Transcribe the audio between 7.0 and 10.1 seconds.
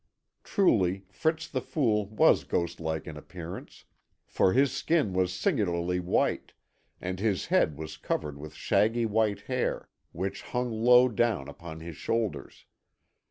his head was covered with shaggy white hair